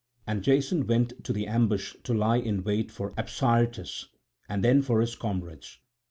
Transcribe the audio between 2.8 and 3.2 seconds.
for